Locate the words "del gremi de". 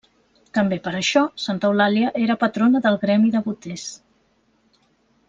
2.87-3.43